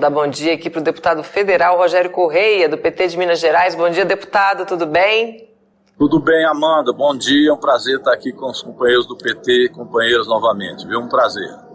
[0.00, 3.74] Dar bom dia aqui para o deputado federal Rogério Correia, do PT de Minas Gerais.
[3.74, 5.46] Bom dia, deputado, tudo bem?
[5.98, 6.90] Tudo bem, Amanda.
[6.90, 7.50] Bom dia.
[7.50, 10.86] É um prazer estar aqui com os companheiros do PT, companheiros novamente.
[10.88, 11.00] Viu?
[11.00, 11.69] Um prazer.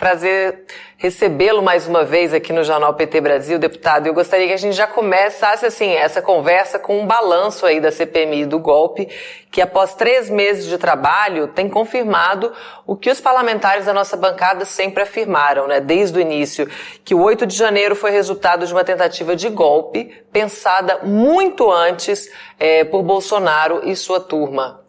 [0.00, 0.64] Prazer
[0.96, 4.06] recebê-lo mais uma vez aqui no Jornal PT Brasil, deputado.
[4.06, 7.92] Eu gostaria que a gente já começasse assim essa conversa com um balanço aí da
[7.92, 9.10] CPMI do golpe,
[9.50, 12.50] que após três meses de trabalho tem confirmado
[12.86, 16.66] o que os parlamentares da nossa bancada sempre afirmaram, né, desde o início,
[17.04, 22.32] que o 8 de janeiro foi resultado de uma tentativa de golpe pensada muito antes
[22.58, 24.80] é, por Bolsonaro e sua turma.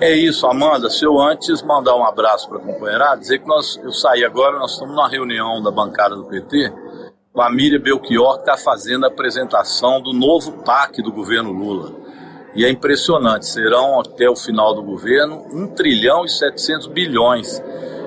[0.00, 0.88] É isso, Amanda.
[0.88, 4.56] Se eu antes mandar um abraço para a companheirada, dizer que nós, eu saí agora,
[4.56, 6.72] nós estamos numa reunião da bancada do PT
[7.32, 11.92] com a Miriam Belchior, que está fazendo a apresentação do novo PAC do governo Lula.
[12.54, 17.60] E é impressionante, serão até o final do governo 1 trilhão e 700 bilhões.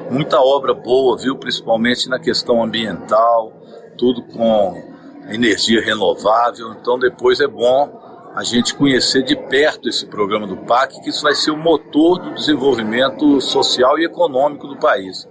[0.09, 1.35] Muita obra boa, viu?
[1.35, 3.51] Principalmente na questão ambiental,
[3.97, 4.81] tudo com
[5.27, 6.71] energia renovável.
[6.71, 8.00] Então depois é bom
[8.35, 12.17] a gente conhecer de perto esse programa do PAC, que isso vai ser o motor
[12.17, 15.27] do desenvolvimento social e econômico do país.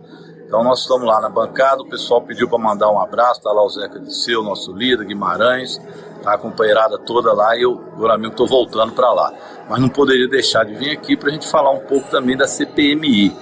[0.47, 3.65] Então nós estamos lá na bancada, o pessoal pediu para mandar um abraço, está lá
[3.65, 5.81] o Zeca de Seu, nosso líder, Guimarães,
[6.23, 9.33] tá a companheirada toda lá e eu mesmo estou voltando para lá.
[9.69, 12.47] Mas não poderia deixar de vir aqui para a gente falar um pouco também da
[12.47, 13.35] CPMI.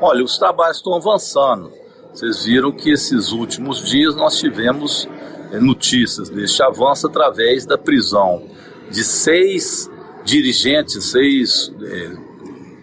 [0.00, 1.72] Olha, os trabalhos estão avançando.
[2.12, 5.08] Vocês viram que esses últimos dias nós tivemos
[5.50, 8.42] é, notícias deste avanço através da prisão
[8.90, 9.90] de seis
[10.24, 12.12] dirigentes, seis é,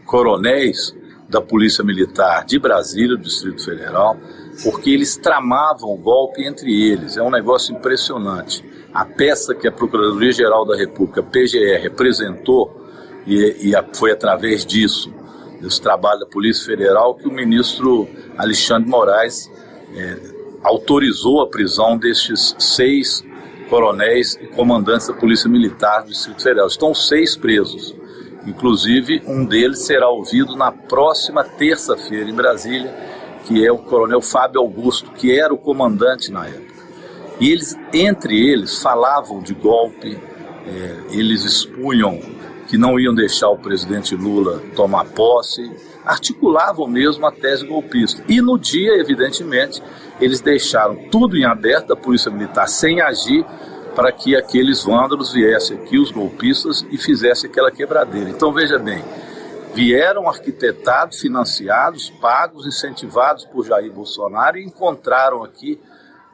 [0.05, 0.95] coronéis
[1.29, 4.17] da Polícia Militar de Brasília, do Distrito Federal,
[4.63, 7.17] porque eles tramavam o golpe entre eles.
[7.17, 8.63] É um negócio impressionante.
[8.93, 12.85] A peça que a Procuradoria-Geral da República, PGR, representou,
[13.25, 15.13] e, e a, foi através disso,
[15.61, 19.51] desse trabalho da Polícia Federal, que o ministro Alexandre Moraes
[19.93, 20.17] é,
[20.63, 23.23] autorizou a prisão destes seis
[23.69, 26.67] coronéis e comandantes da Polícia Militar do Distrito Federal.
[26.67, 27.95] Estão seis presos.
[28.45, 32.93] Inclusive, um deles será ouvido na próxima terça-feira em Brasília,
[33.45, 36.73] que é o coronel Fábio Augusto, que era o comandante na época.
[37.39, 40.17] E eles, entre eles, falavam de golpe,
[40.65, 42.19] é, eles expunham
[42.67, 45.71] que não iam deixar o presidente Lula tomar posse,
[46.05, 48.23] articulavam mesmo a tese golpista.
[48.27, 49.81] E no dia, evidentemente,
[50.19, 53.45] eles deixaram tudo em aberto, a Polícia Militar sem agir,
[53.95, 58.29] para que aqueles vândalos viessem aqui, os golpistas, e fizessem aquela quebradeira.
[58.29, 59.03] Então veja bem,
[59.73, 65.79] vieram arquitetados, financiados, pagos, incentivados por Jair Bolsonaro e encontraram aqui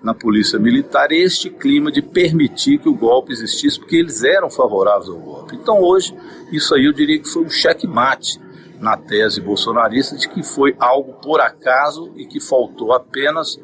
[0.01, 5.07] na Polícia Militar este clima de permitir que o golpe existisse, porque eles eram favoráveis
[5.07, 5.55] ao golpe.
[5.55, 6.13] Então hoje,
[6.51, 8.42] isso aí eu diria que foi um checkmate
[8.83, 13.57] na tese bolsonarista de que foi algo por acaso e que faltou apenas,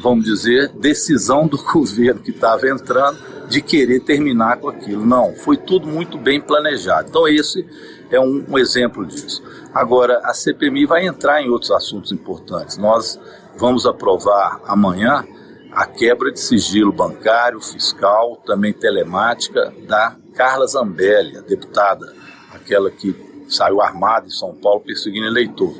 [0.00, 3.18] vamos dizer, decisão do governo que estava entrando
[3.50, 5.04] de querer terminar com aquilo.
[5.04, 7.10] Não, foi tudo muito bem planejado.
[7.10, 7.66] Então esse
[8.10, 9.42] é um, um exemplo disso.
[9.74, 12.78] Agora, a CPMI vai entrar em outros assuntos importantes.
[12.78, 13.20] Nós
[13.58, 15.22] vamos aprovar amanhã
[15.70, 22.10] a quebra de sigilo bancário, fiscal, também telemática da Carla Zambelli, a deputada,
[22.54, 25.74] aquela que saiu armado em São Paulo perseguindo eleitor.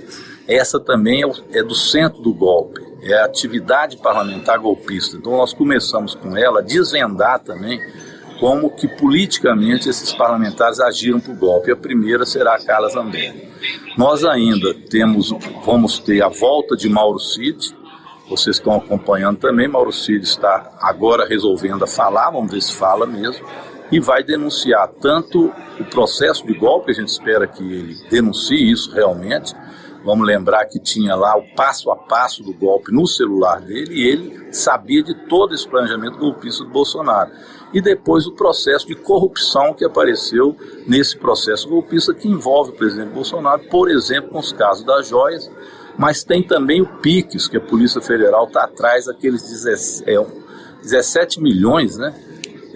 [0.49, 5.17] Essa também é, é do centro do golpe, é a atividade parlamentar golpista.
[5.17, 7.81] Então nós começamos com ela a desvendar também
[8.39, 11.73] como que politicamente esses parlamentares agiram para o golpe.
[11.73, 13.49] A primeira será a Carla Zambelli.
[13.97, 15.31] Nós ainda temos,
[15.65, 17.75] vamos ter a volta de Mauro Cid,
[18.29, 23.07] vocês estão acompanhando também, Mauro Cid está agora resolvendo a falar, vamos ver se fala
[23.07, 23.47] mesmo,
[23.91, 28.93] e vai denunciar tanto o processo de golpe, a gente espera que ele denuncie isso
[28.93, 29.55] realmente.
[30.05, 34.07] Vamos lembrar que tinha lá o passo a passo do golpe no celular dele e
[34.07, 37.31] ele sabia de todo esse planejamento golpista do Bolsonaro.
[37.73, 43.13] E depois o processo de corrupção que apareceu nesse processo golpista que envolve o presidente
[43.13, 45.51] Bolsonaro, por exemplo, com os casos das joias,
[45.99, 50.25] mas tem também o PIX, que a Polícia Federal está atrás daqueles 17, é,
[50.83, 52.15] 17 milhões, né?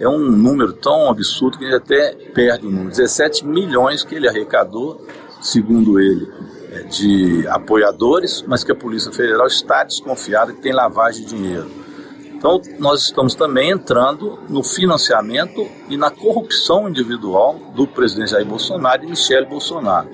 [0.01, 2.89] É um número tão absurdo que gente até perde o número.
[2.89, 5.05] 17 milhões que ele arrecadou,
[5.39, 6.27] segundo ele,
[6.71, 11.69] é, de apoiadores, mas que a Polícia Federal está desconfiada que tem lavagem de dinheiro.
[12.33, 19.03] Então, nós estamos também entrando no financiamento e na corrupção individual do presidente Jair Bolsonaro
[19.03, 20.09] e Michele Bolsonaro.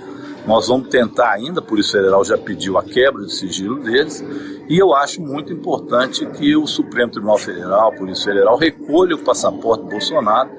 [0.48, 4.24] Nós vamos tentar ainda, a Polícia Federal já pediu a quebra de sigilo deles,
[4.70, 9.84] e eu acho muito importante que o Supremo Tribunal Federal, Polícia Federal, recolha o passaporte
[9.84, 10.50] do Bolsonaro,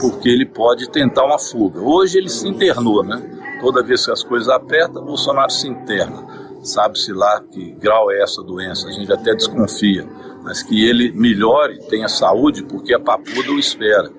[0.00, 1.80] porque ele pode tentar uma fuga.
[1.80, 3.58] Hoje ele se internou, né?
[3.60, 6.24] Toda vez que as coisas apertam, Bolsonaro se interna.
[6.62, 10.08] Sabe-se lá que grau é essa doença, a gente até desconfia.
[10.44, 14.10] mas que ele melhore, tenha saúde, porque a papuda o espera.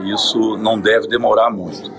[0.00, 1.90] E isso não deve demorar muito.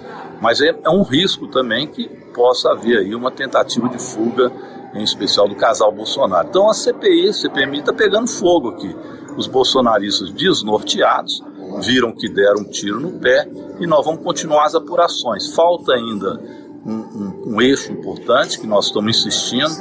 [0.41, 4.51] Mas é, é um risco também que possa haver aí uma tentativa de fuga,
[4.93, 6.47] em especial do casal Bolsonaro.
[6.49, 8.95] Então a CPI, a CPMI está pegando fogo aqui.
[9.37, 11.43] Os bolsonaristas desnorteados
[11.81, 13.49] viram que deram um tiro no pé
[13.79, 15.53] e nós vamos continuar as apurações.
[15.53, 16.39] Falta ainda
[16.85, 19.73] um, um, um eixo importante que nós estamos insistindo,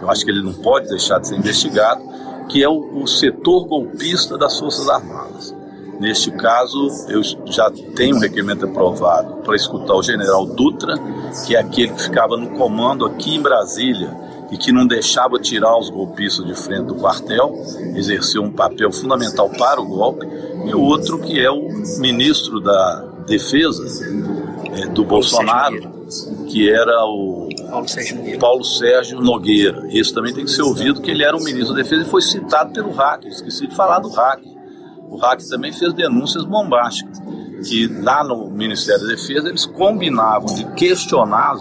[0.00, 2.02] eu acho que ele não pode deixar de ser investigado,
[2.48, 5.54] que é o, o setor golpista das Forças Armadas.
[6.02, 10.96] Neste caso, eu já tenho um requerimento aprovado para escutar o general Dutra,
[11.46, 14.10] que é aquele que ficava no comando aqui em Brasília
[14.50, 17.54] e que não deixava tirar os golpistas de frente do quartel,
[17.94, 20.26] exerceu um papel fundamental para o golpe,
[20.66, 21.68] e o outro que é o
[21.98, 23.84] ministro da Defesa
[24.74, 25.88] é, do Bolsonaro,
[26.48, 28.38] que era o Paulo Sérgio, Nogueira.
[28.40, 29.86] Paulo Sérgio Nogueira.
[29.88, 32.22] Esse também tem que ser ouvido, que ele era o ministro da Defesa e foi
[32.22, 33.30] citado pelo hacker.
[33.30, 34.51] Esqueci de falar do hacker.
[35.12, 37.20] O hacker também fez denúncias bombásticas,
[37.68, 41.54] que lá no Ministério da Defesa eles combinavam de questionar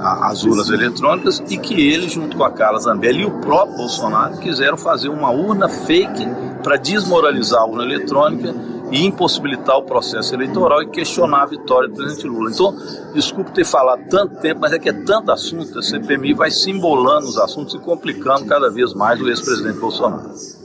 [0.00, 4.38] as urnas eletrônicas e que ele, junto com a Carla Zambelli e o próprio Bolsonaro,
[4.38, 6.26] quiseram fazer uma urna fake
[6.62, 8.54] para desmoralizar a urna eletrônica
[8.90, 12.50] e impossibilitar o processo eleitoral e questionar a vitória do presidente Lula.
[12.50, 12.74] Então,
[13.12, 16.70] desculpe ter falado tanto tempo, mas é que é tanto assunto, a CPMI vai se
[16.70, 20.57] embolando os assuntos e complicando cada vez mais o ex-presidente Bolsonaro.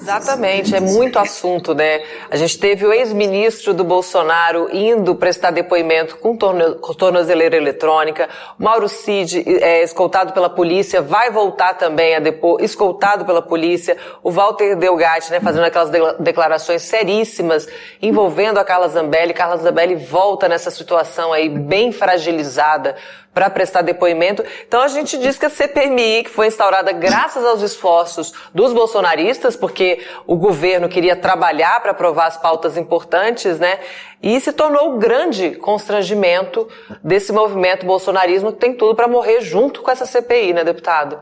[0.00, 2.02] Exatamente, é muito assunto, né?
[2.30, 8.88] A gente teve o ex-ministro do Bolsonaro indo prestar depoimento com, torno, tornozeleira eletrônica, Mauro
[8.88, 14.74] Cid, é, escoltado pela polícia, vai voltar também a depor, escoltado pela polícia, o Walter
[14.74, 17.68] Delgatti, né, fazendo aquelas declarações seríssimas
[18.00, 19.34] envolvendo a Carla Zambelli.
[19.34, 22.96] Carla Zambelli volta nessa situação aí bem fragilizada
[23.32, 24.44] para prestar depoimento.
[24.66, 29.56] Então a gente diz que a CPMI, que foi instaurada graças aos esforços dos bolsonaristas,
[29.56, 33.78] porque o governo queria trabalhar para aprovar as pautas importantes, né?
[34.22, 36.68] E se tornou o grande constrangimento
[37.02, 41.18] desse movimento bolsonarismo que tem tudo para morrer junto com essa CPI, né, deputado?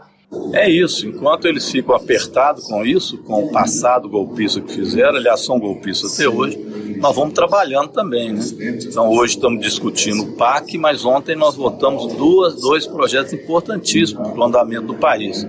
[0.52, 5.40] É isso, enquanto eles ficam apertados com isso, com o passado golpista que fizeram, aliás,
[5.40, 6.58] são golpistas até hoje,
[6.98, 8.32] nós vamos trabalhando também.
[8.32, 8.42] Né?
[8.58, 14.38] Então, hoje estamos discutindo o PAC, mas ontem nós votamos duas, dois projetos importantíssimos para
[14.38, 15.46] o andamento do país.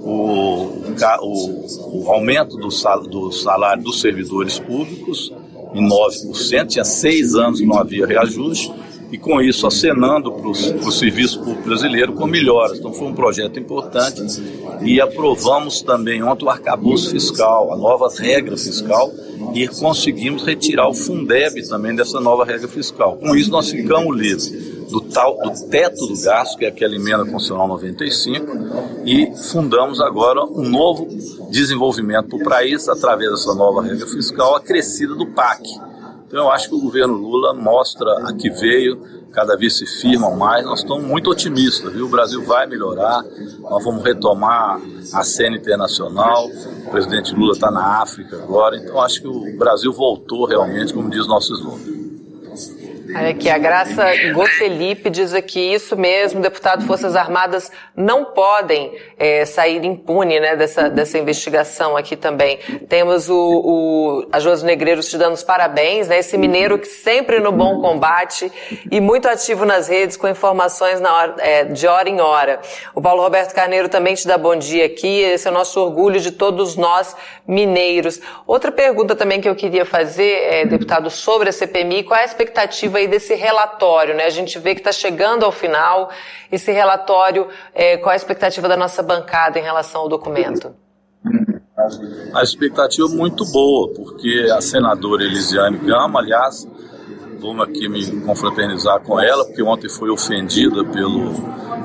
[0.00, 0.72] O,
[1.22, 5.32] o, o aumento do, sal, do salário dos servidores públicos
[5.74, 8.72] em 9%, tinha seis anos que não havia reajuste,
[9.10, 12.78] e com isso acenando para o serviço público brasileiro com melhoras.
[12.78, 14.22] Então foi um projeto importante
[14.82, 19.10] e aprovamos também ontem o arcabouço fiscal, a nova regra fiscal
[19.54, 23.16] e conseguimos retirar o Fundeb também dessa nova regra fiscal.
[23.16, 24.50] Com isso nós ficamos livres
[24.88, 28.46] do, tal, do teto do gasto, que é aquela emenda constitucional 95,
[29.04, 31.06] e fundamos agora um novo
[31.50, 35.62] desenvolvimento para o país através dessa nova regra fiscal acrescida do PAC
[36.28, 39.00] então eu acho que o governo Lula mostra a que veio,
[39.32, 40.64] cada vez se firma mais.
[40.64, 42.04] Nós estamos muito otimistas, viu?
[42.04, 43.24] O Brasil vai melhorar,
[43.60, 44.78] nós vamos retomar
[45.14, 46.46] a cena internacional.
[46.86, 51.08] O presidente Lula está na África agora, então acho que o Brasil voltou realmente, como
[51.08, 51.97] diz nosso slogan.
[53.14, 59.46] Olha aqui, a Graça Gotelipe diz aqui, isso mesmo, deputado Forças Armadas não podem é,
[59.46, 62.58] sair impune né, dessa, dessa investigação aqui também.
[62.86, 67.40] Temos o, o a Josi Negreiros te dando os parabéns, né, esse mineiro que sempre
[67.40, 68.52] no bom combate
[68.90, 72.60] e muito ativo nas redes com informações na hora, é, de hora em hora.
[72.94, 76.20] O Paulo Roberto Carneiro também te dá bom dia aqui, esse é o nosso orgulho
[76.20, 78.20] de todos nós mineiros.
[78.46, 82.26] Outra pergunta também que eu queria fazer, é, deputado, sobre a CPMI, qual é a
[82.26, 84.24] expectativa aí desse relatório, né?
[84.24, 86.10] A gente vê que está chegando ao final
[86.50, 87.48] esse relatório.
[87.74, 90.74] É, qual a expectativa da nossa bancada em relação ao documento?
[92.34, 96.66] A expectativa é muito boa, porque a senadora Elisiane Gama, aliás,
[97.40, 101.32] vamos aqui me confraternizar com ela, porque ontem foi ofendida pelo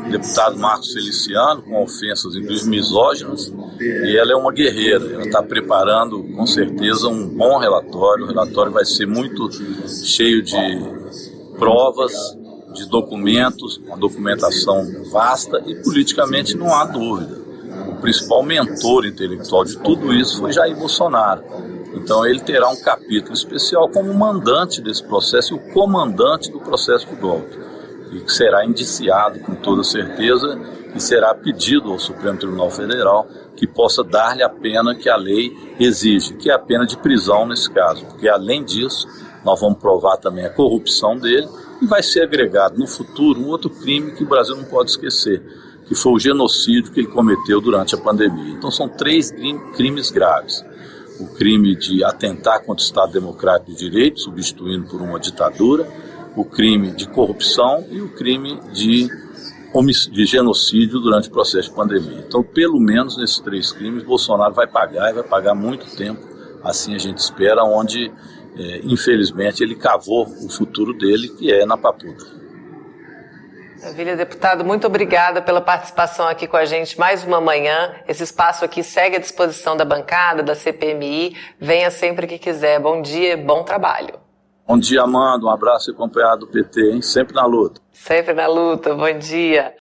[0.10, 6.24] deputado Marcos Feliciano com ofensas inclusive misóginas, e ela é uma guerreira, ela está preparando
[6.36, 9.50] com certeza um bom relatório, o relatório vai ser muito
[9.88, 10.56] cheio de
[11.58, 12.14] provas,
[12.74, 17.42] de documentos, uma documentação vasta e politicamente não há dúvida.
[17.90, 21.44] O principal mentor intelectual de tudo isso foi Jair Bolsonaro.
[21.94, 27.08] Então ele terá um capítulo especial como mandante desse processo e o comandante do processo
[27.08, 27.58] de golpe.
[28.12, 30.60] E que será indiciado com toda certeza
[30.96, 35.56] e será pedido ao Supremo Tribunal Federal que possa dar-lhe a pena que a lei
[35.80, 39.08] exige, que é a pena de prisão nesse caso, porque além disso
[39.44, 41.48] nós vamos provar também a corrupção dele
[41.82, 45.42] e vai ser agregado no futuro um outro crime que o Brasil não pode esquecer,
[45.86, 48.54] que foi o genocídio que ele cometeu durante a pandemia.
[48.54, 49.32] Então são três
[49.76, 50.64] crimes graves.
[51.24, 55.88] O crime de atentar contra o Estado Democrático de Direito, substituindo por uma ditadura,
[56.36, 59.08] o crime de corrupção e o crime de,
[60.12, 62.24] de genocídio durante o processo de pandemia.
[62.28, 66.22] Então, pelo menos nesses três crimes, Bolsonaro vai pagar e vai pagar muito tempo,
[66.64, 68.12] assim a gente espera, onde,
[68.58, 72.43] é, infelizmente, ele cavou o futuro dele, que é na papuda.
[73.84, 77.94] Maravilha, deputado, muito obrigada pela participação aqui com a gente mais uma manhã.
[78.08, 81.36] Esse espaço aqui segue à disposição da bancada, da CPMI.
[81.60, 82.80] Venha sempre que quiser.
[82.80, 84.14] Bom dia, bom trabalho.
[84.66, 85.46] Bom dia, Amanda.
[85.46, 87.02] Um abraço acompanhado do PT, hein?
[87.02, 87.82] Sempre na luta.
[87.92, 88.96] Sempre na luta.
[88.96, 89.76] Bom dia.